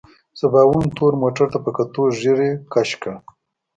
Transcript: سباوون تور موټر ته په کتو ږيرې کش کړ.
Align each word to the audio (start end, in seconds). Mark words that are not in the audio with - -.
سباوون 0.39 0.85
تور 0.97 1.13
موټر 1.21 1.45
ته 1.53 1.59
په 1.65 1.69
کتو 1.77 2.03
ږيرې 2.19 2.51
کش 2.73 2.89
کړ. 3.01 3.13